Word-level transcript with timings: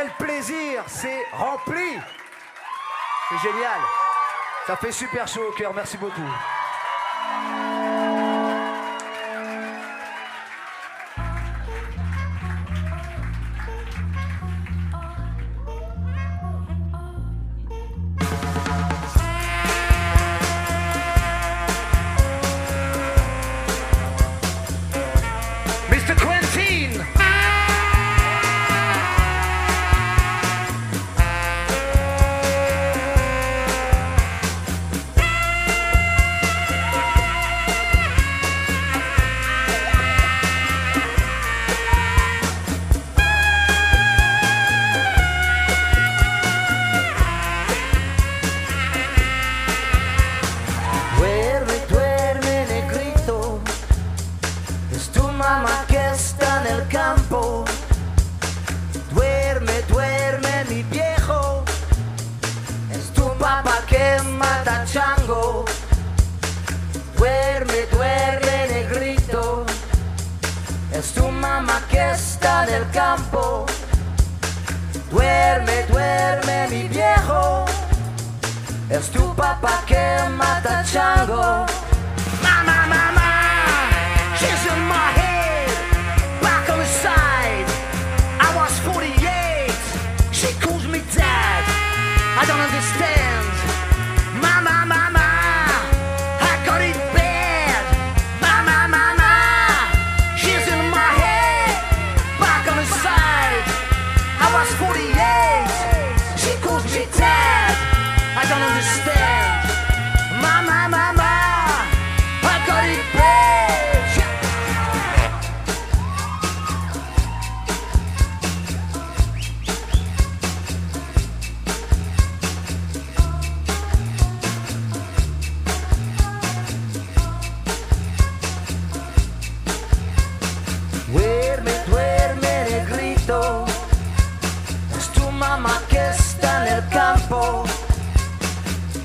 quel 0.00 0.26
plaisir, 0.26 0.82
c'est 0.86 1.26
rempli. 1.32 1.98
C'est 3.28 3.48
génial. 3.48 3.80
Ça 4.66 4.76
fait 4.76 4.92
super 4.92 5.26
chaud 5.28 5.48
au 5.48 5.52
cœur, 5.52 5.74
merci 5.74 5.96
beaucoup. 5.98 6.20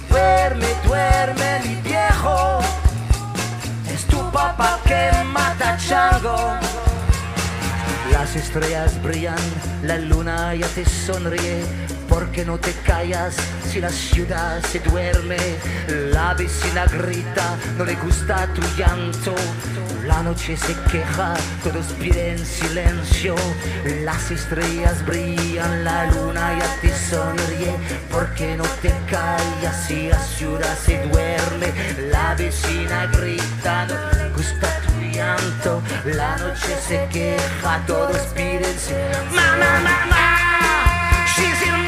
Duerme, 0.09 0.65
duerme, 0.83 1.61
mi 1.63 1.75
viejo. 1.83 2.59
Es 3.93 4.03
tu 4.07 4.17
papá 4.31 4.79
que 4.83 5.11
mata 5.25 5.77
chango. 5.77 6.35
Las 8.11 8.35
estrellas 8.35 8.99
brillan, 9.03 9.37
la 9.83 9.97
luna 9.97 10.55
ya 10.55 10.67
te 10.69 10.83
sonríe. 10.85 11.63
Porque 12.15 12.45
no 12.45 12.57
te 12.57 12.71
callas 12.85 13.35
si 13.69 13.81
la 13.81 13.89
ciudad 13.89 14.63
se 14.71 14.79
duerme? 14.79 15.35
La 16.13 16.33
vecina 16.33 16.85
grita, 16.85 17.57
no 17.77 17.83
le 17.83 17.95
gusta 17.95 18.47
tu 18.53 18.61
llanto. 18.77 19.35
La 20.07 20.23
noche 20.23 20.55
se 20.55 20.73
queja, 20.89 21.33
todos 21.61 21.87
piden 21.99 22.37
silencio. 22.37 23.35
Las 24.05 24.31
estrellas 24.31 25.05
brillan, 25.05 25.83
la 25.83 26.05
luna 26.11 26.57
ya 26.57 26.77
te 26.79 26.93
sonríe. 27.09 27.75
Porque 28.09 28.55
no 28.55 28.63
te 28.81 28.93
callas 29.11 29.85
si 29.85 30.07
la 30.07 30.19
ciudad 30.19 30.77
se 30.85 31.05
duerme? 31.07 31.73
La 32.11 32.33
vecina 32.35 33.07
grita, 33.07 33.87
no 33.87 34.23
le 34.23 34.29
gusta 34.29 34.69
tu 34.87 35.01
llanto. 35.01 35.81
La 36.05 36.37
noche 36.37 36.77
se 36.87 37.05
queja, 37.11 37.83
todos 37.85 38.21
piden 38.33 38.63
silencio. 38.79 39.35
Mamá, 39.35 39.81
mamá, 39.83 40.25
she's 41.35 41.61
in 41.67 41.84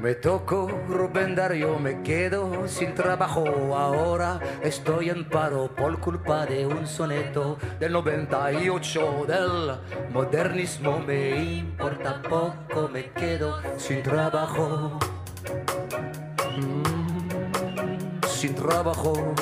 Me 0.00 0.14
tocó 0.14 0.66
Rubén 0.88 1.34
Darío, 1.34 1.78
me 1.78 2.00
quedo 2.00 2.66
sin 2.66 2.94
trabajo. 2.94 3.44
Ahora 3.76 4.40
estoy 4.62 5.10
en 5.10 5.28
paro 5.28 5.68
por 5.76 6.00
culpa 6.00 6.46
de 6.46 6.64
un 6.64 6.86
soneto 6.86 7.58
del 7.78 7.92
98 7.92 9.26
del 9.28 9.78
modernismo. 10.10 11.00
Me 11.06 11.58
importa 11.58 12.22
poco, 12.22 12.88
me 12.88 13.10
quedo 13.10 13.60
sin 13.76 14.02
trabajo. 14.02 14.98
Mm, 16.56 18.26
sin 18.26 18.54
trabajo. 18.54 19.34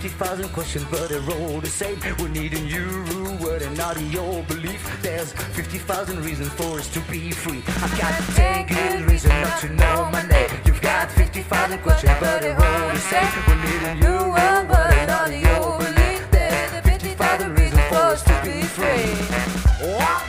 50,000 0.00 0.48
questions, 0.50 0.84
but 0.92 1.08
they're 1.08 1.20
all 1.20 1.60
the 1.60 1.66
same. 1.66 1.98
We're 2.20 2.28
needing 2.28 2.68
you, 2.68 2.86
word 3.42 3.62
and 3.62 3.76
not 3.76 4.00
your 4.12 4.44
belief. 4.44 4.80
There's 5.02 5.32
50,000 5.32 6.24
reasons 6.24 6.50
for 6.50 6.78
us 6.78 6.88
to 6.90 7.00
be 7.10 7.32
free. 7.32 7.64
I've 7.66 7.98
got 7.98 8.14
10 8.36 8.66
good 8.68 9.10
reasons 9.10 9.34
not 9.34 9.58
to 9.58 9.68
know 9.70 10.08
my 10.12 10.22
name. 10.28 10.50
You've 10.64 10.80
got 10.80 11.10
50,000 11.10 11.80
questions, 11.80 12.12
but 12.20 12.42
they're 12.42 12.54
all 12.54 12.90
the 12.90 12.98
same. 13.10 13.26
We're 13.48 13.64
needing 13.64 13.98
you, 14.04 14.30
word 14.70 14.94
and 14.94 15.08
not 15.08 15.32
your 15.32 15.78
belief. 15.78 16.30
There's 16.30 16.70
50,000 16.86 17.54
reasons 17.58 17.82
for 17.88 17.96
us 17.96 18.22
to 18.22 18.40
be 18.44 18.62
free. 18.62 19.18
Oh, 19.82 20.27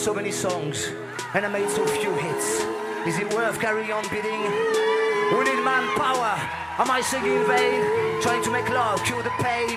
so 0.00 0.14
many 0.14 0.32
songs 0.32 0.88
and 1.34 1.44
I 1.44 1.48
made 1.52 1.68
so 1.68 1.84
few 1.84 2.10
hits. 2.14 2.64
Is 3.04 3.18
it 3.18 3.28
worth 3.34 3.60
carrying 3.60 3.92
on 3.92 4.02
bidding? 4.08 4.40
We 5.36 5.44
need 5.44 5.60
manpower. 5.60 6.40
Am 6.80 6.90
I 6.90 7.02
singing 7.04 7.36
in 7.36 7.44
vain? 7.44 7.84
Trying 8.22 8.42
to 8.44 8.50
make 8.50 8.66
love 8.70 9.04
cure 9.04 9.22
the 9.22 9.34
pain? 9.44 9.76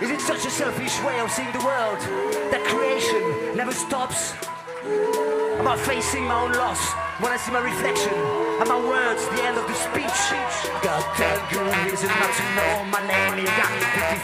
Is 0.00 0.08
it 0.08 0.20
such 0.22 0.46
a 0.46 0.50
selfish 0.50 0.96
way 1.04 1.20
of 1.20 1.30
seeing 1.30 1.52
the 1.52 1.60
world 1.60 2.00
that 2.48 2.64
creation 2.72 3.54
never 3.54 3.72
stops? 3.72 4.32
Am 5.60 5.68
I 5.68 5.76
facing 5.76 6.24
my 6.24 6.48
own 6.48 6.52
loss 6.52 6.80
when 7.20 7.32
I 7.32 7.36
see 7.36 7.52
my 7.52 7.60
reflection? 7.60 8.16
Are 8.64 8.66
my 8.66 8.80
words 8.80 9.28
the 9.28 9.44
end 9.44 9.58
of 9.60 9.68
the 9.68 9.76
speech? 9.76 10.20
Got 10.80 11.04
ten 11.20 11.36
good 11.52 11.68
reasons 11.84 12.08
not 12.16 12.32
to 12.32 12.44
know 12.56 12.72
my 12.88 13.02
name. 13.04 13.44
You 13.44 13.50
got 13.60 13.68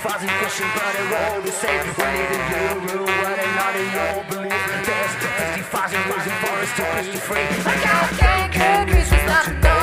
50,000 0.00 0.32
questions, 0.40 0.70
but 0.72 0.96
they're 0.96 1.12
all 1.28 1.42
the 1.44 1.52
same. 1.52 1.84
We 1.92 2.08
need 2.08 2.32
a 2.32 2.40
new 2.48 3.04
rule, 3.04 3.06
not 3.06 3.76
in 3.76 3.88
your 3.92 4.24
belief. 4.32 4.67
There's 5.70 5.92
50,000 5.92 6.06
reasons 6.06 6.34
for 6.40 6.84
us 6.86 7.06
to 7.06 7.12
be 7.12 7.18
free. 7.18 7.40
I 7.40 7.74
got 7.84 8.10
ten 8.18 8.86
good 8.86 8.94
reasons 8.94 9.24
not 9.26 9.77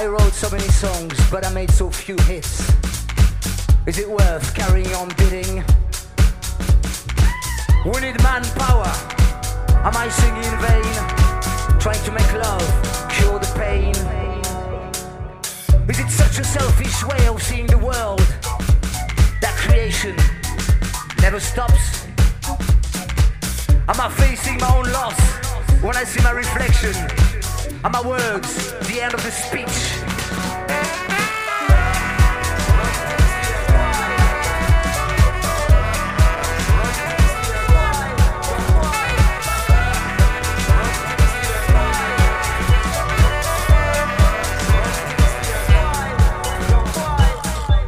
I 0.00 0.06
wrote 0.06 0.32
so 0.32 0.48
many 0.48 0.66
songs, 0.68 1.12
but 1.30 1.44
I 1.44 1.52
made 1.52 1.70
so 1.70 1.90
few 1.90 2.16
hits. 2.20 2.72
Is 3.86 3.98
it 3.98 4.08
worth 4.08 4.54
carrying 4.54 4.94
on 4.94 5.08
bidding? 5.18 5.62
We 7.84 8.00
need 8.00 8.16
manpower. 8.22 8.90
Am 9.84 9.94
I 9.94 10.08
singing 10.08 10.42
in 10.42 10.56
vain? 10.64 11.78
Trying 11.78 12.02
to 12.06 12.12
make 12.12 12.32
love, 12.32 12.66
cure 13.10 13.38
the 13.38 13.52
pain. 13.60 13.94
Is 15.86 16.00
it 16.00 16.08
such 16.08 16.38
a 16.38 16.44
selfish 16.44 17.04
way 17.04 17.26
of 17.26 17.42
seeing 17.42 17.66
the 17.66 17.76
world? 17.76 18.24
That 19.42 19.54
creation 19.58 20.16
never 21.20 21.40
stops. 21.40 22.06
Am 23.86 24.00
I 24.00 24.08
facing 24.16 24.56
my 24.60 24.76
own 24.78 24.90
loss 24.92 25.49
when 25.82 25.96
I 25.96 26.04
see 26.04 26.22
my 26.22 26.32
reflection 26.32 26.94
and 27.82 27.92
my 27.92 28.02
words, 28.06 28.72
the 28.86 29.00
end 29.00 29.14
of 29.14 29.22
the 29.24 29.30
speech. 29.30 29.66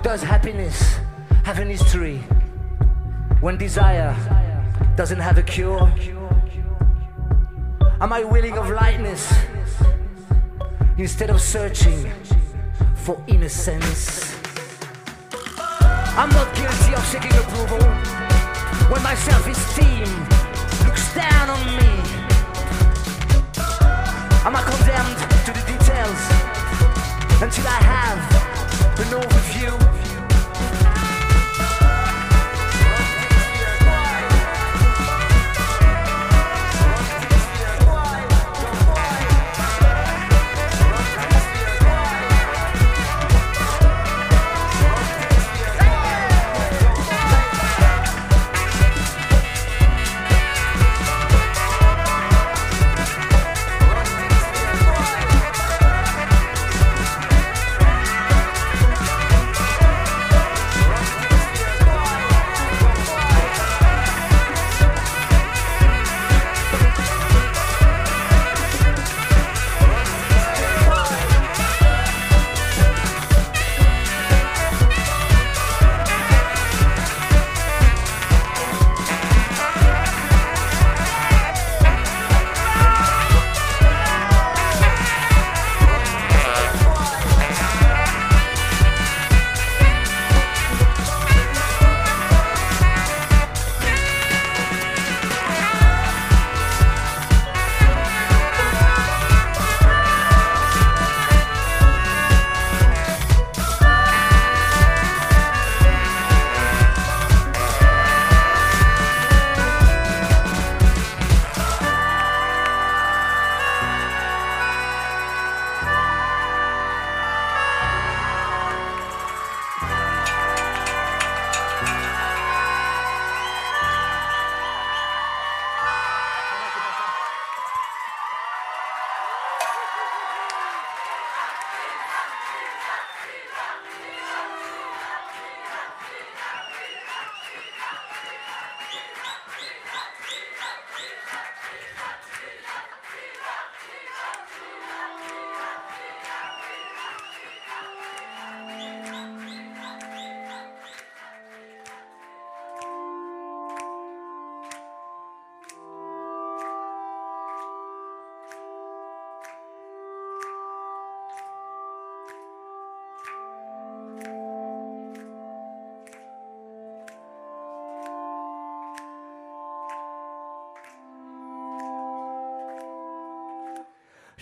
does 0.02 0.22
happiness 0.22 0.98
have 1.44 1.58
an 1.58 1.68
history 1.68 2.18
when 3.40 3.58
desire 3.58 4.14
doesn't 4.96 5.20
have 5.20 5.36
a 5.36 5.42
cure? 5.42 5.92
Am 8.12 8.18
I 8.18 8.24
willing 8.24 8.58
of 8.58 8.68
lightness 8.68 9.32
instead 10.98 11.30
of 11.30 11.40
searching 11.40 12.12
for 12.94 13.16
innocence? 13.26 14.36
I'm 16.18 16.28
not 16.28 16.54
guilty 16.54 16.92
of 16.92 17.02
seeking 17.06 17.32
approval 17.32 17.80
when 18.92 19.02
my 19.02 19.14
self-esteem 19.14 20.04
looks 20.84 21.14
down 21.14 21.48
on 21.56 21.64
me. 21.78 21.92
Am 24.44 24.56
I 24.56 24.62
condemned 24.62 25.16
to 25.46 25.52
the 25.56 25.64
details 25.72 26.20
until 27.40 27.66
I 27.66 27.80
have 27.80 28.18
an 29.00 29.22
overview? 29.22 30.11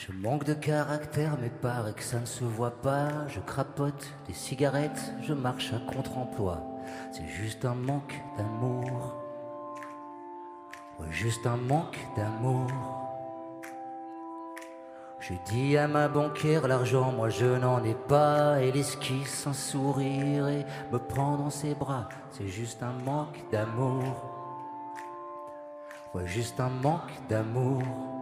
Je 0.06 0.12
manque 0.12 0.44
de 0.44 0.54
caractère, 0.54 1.36
mais 1.42 1.50
paraît 1.50 1.92
que 1.92 2.02
ça 2.02 2.20
ne 2.20 2.24
se 2.24 2.42
voit 2.42 2.80
pas. 2.80 3.28
Je 3.28 3.38
crapote 3.38 4.14
des 4.26 4.32
cigarettes, 4.32 5.12
je 5.20 5.34
marche 5.34 5.74
à 5.74 5.92
contre-emploi. 5.92 6.62
C'est 7.12 7.26
juste 7.26 7.66
un 7.66 7.74
manque 7.74 8.18
d'amour. 8.38 9.14
Ouais, 10.98 11.06
juste 11.10 11.46
un 11.46 11.58
manque 11.58 11.98
d'amour. 12.16 12.66
Je 15.18 15.34
dis 15.44 15.76
à 15.76 15.86
ma 15.86 16.08
banquière, 16.08 16.66
l'argent, 16.66 17.12
moi 17.12 17.28
je 17.28 17.58
n'en 17.58 17.84
ai 17.84 17.94
pas. 17.94 18.58
Elle 18.58 18.78
esquisse 18.78 19.46
un 19.46 19.52
sourire 19.52 20.48
et 20.48 20.64
me 20.90 20.98
prend 20.98 21.36
dans 21.36 21.50
ses 21.50 21.74
bras. 21.74 22.08
C'est 22.30 22.48
juste 22.48 22.82
un 22.82 22.94
manque 23.04 23.44
d'amour. 23.52 24.16
Ouais, 26.14 26.26
juste 26.26 26.58
un 26.58 26.70
manque 26.70 27.12
d'amour. 27.28 28.19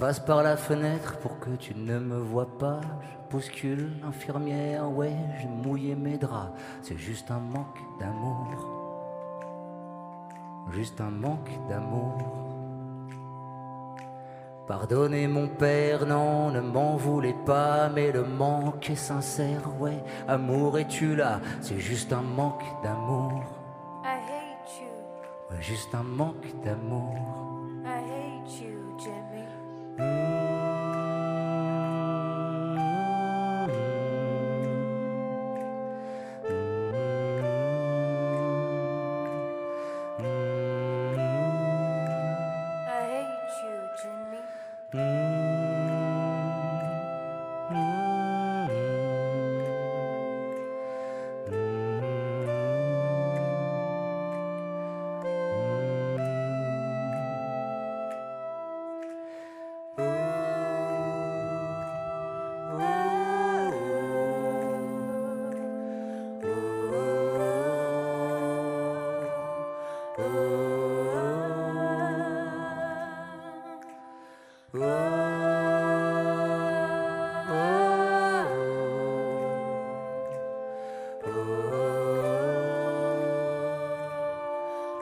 Passe 0.00 0.18
par 0.18 0.42
la 0.42 0.56
fenêtre 0.56 1.18
pour 1.18 1.38
que 1.38 1.50
tu 1.50 1.74
ne 1.76 1.98
me 1.98 2.16
vois 2.16 2.58
pas. 2.58 2.80
Je 3.02 3.30
bouscule 3.30 3.90
l'infirmière, 4.02 4.90
ouais, 4.90 5.14
j'ai 5.38 5.46
mouillé 5.46 5.94
mes 5.94 6.16
draps. 6.16 6.58
C'est 6.80 6.96
juste 6.96 7.30
un 7.30 7.38
manque 7.38 7.78
d'amour. 8.00 8.46
Juste 10.70 11.02
un 11.02 11.10
manque 11.10 11.50
d'amour. 11.68 12.16
Pardonnez 14.66 15.28
mon 15.28 15.48
père, 15.48 16.06
non, 16.06 16.50
ne 16.50 16.60
m'en 16.60 16.96
voulez 16.96 17.34
pas, 17.44 17.90
mais 17.90 18.10
le 18.10 18.24
manque 18.24 18.88
est 18.88 18.94
sincère, 18.94 19.68
ouais. 19.80 20.02
Amour, 20.28 20.78
es-tu 20.78 21.14
là? 21.14 21.40
C'est 21.60 21.78
juste 21.78 22.12
un 22.14 22.22
manque 22.22 22.64
d'amour. 22.82 23.42
I 24.04 24.16
hate 24.16 24.80
you. 24.80 25.54
Ouais, 25.54 25.60
juste 25.60 25.94
un 25.94 26.04
manque 26.04 26.54
d'amour. 26.64 27.49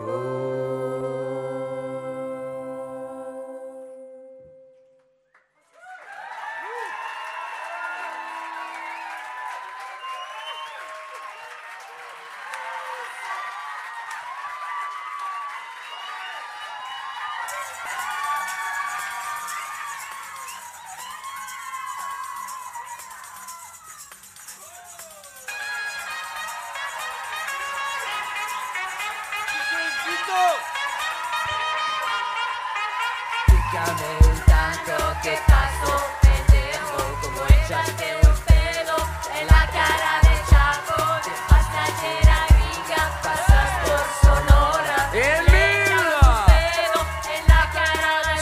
Oh. 0.01 0.68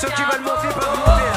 Ceux 0.00 0.08
qui 0.08 0.22
veulent 0.22 0.42
monter 0.42 0.68
peuvent 0.74 0.98
monter. 0.98 1.35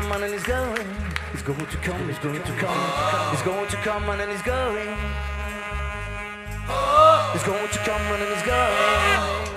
come 0.00 0.22
and 0.22 0.32
he's 0.32 0.42
going. 0.42 0.86
He's 1.32 1.42
going 1.42 1.66
to 1.66 1.76
come, 1.78 2.08
he's 2.08 2.18
going 2.18 2.42
to 2.42 2.52
come. 2.58 3.30
He's 3.30 3.42
going 3.42 3.68
to 3.68 3.76
come 3.76 4.08
and 4.10 4.30
he's 4.30 4.42
going. 4.42 4.96
He's 7.32 7.42
going 7.42 7.68
to 7.68 7.78
come 7.78 8.02
and 8.02 8.34
he's 8.34 8.42
going. 8.42 9.55